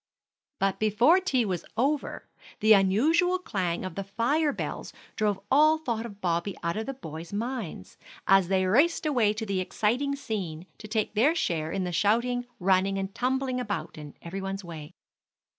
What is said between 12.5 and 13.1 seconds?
running,